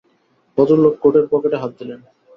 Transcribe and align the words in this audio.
ভদ্রলোক 0.57 0.95
কোটের 1.03 1.25
পকেটে 1.31 1.57
হাত 1.61 1.71
দিলেন। 1.79 1.99